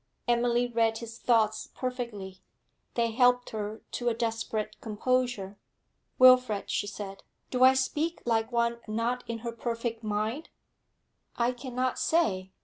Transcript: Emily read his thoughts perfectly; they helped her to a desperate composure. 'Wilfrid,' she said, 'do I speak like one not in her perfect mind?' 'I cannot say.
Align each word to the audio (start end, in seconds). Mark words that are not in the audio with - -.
Emily 0.27 0.65
read 0.67 0.97
his 0.97 1.19
thoughts 1.19 1.67
perfectly; 1.75 2.41
they 2.95 3.11
helped 3.11 3.51
her 3.51 3.83
to 3.91 4.09
a 4.09 4.15
desperate 4.15 4.75
composure. 4.81 5.59
'Wilfrid,' 6.17 6.71
she 6.71 6.87
said, 6.87 7.21
'do 7.51 7.63
I 7.63 7.75
speak 7.75 8.19
like 8.25 8.51
one 8.51 8.79
not 8.87 9.23
in 9.27 9.39
her 9.45 9.51
perfect 9.51 10.01
mind?' 10.03 10.49
'I 11.35 11.51
cannot 11.51 11.99
say. 11.99 12.49